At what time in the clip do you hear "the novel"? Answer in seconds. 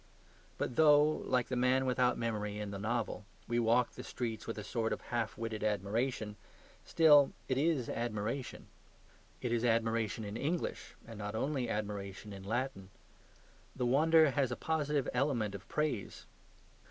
2.71-3.23